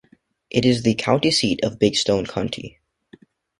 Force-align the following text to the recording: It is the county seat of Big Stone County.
It 0.49 0.65
is 0.65 0.81
the 0.81 0.95
county 0.95 1.29
seat 1.29 1.63
of 1.63 1.77
Big 1.77 1.93
Stone 1.95 2.25
County. 2.25 2.79